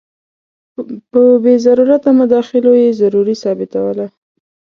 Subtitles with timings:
[1.11, 4.05] په بې ضرورته مداخلو یې زوروري ثابتوله.